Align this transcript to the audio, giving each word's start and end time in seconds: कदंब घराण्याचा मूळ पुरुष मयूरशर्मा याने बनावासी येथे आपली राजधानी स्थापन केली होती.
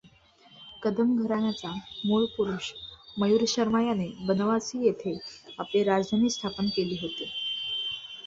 कदंब 0.83 1.19
घराण्याचा 1.23 1.71
मूळ 2.05 2.25
पुरुष 2.37 2.71
मयूरशर्मा 3.17 3.81
याने 3.81 4.07
बनावासी 4.27 4.83
येथे 4.85 5.17
आपली 5.59 5.83
राजधानी 5.83 6.29
स्थापन 6.29 6.67
केली 6.67 6.97
होती. 7.01 7.31